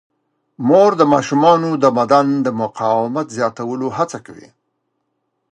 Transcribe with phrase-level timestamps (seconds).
[0.67, 4.49] مور د ماشومانو د بدن د مقاومت زیاتولو هڅه کوي.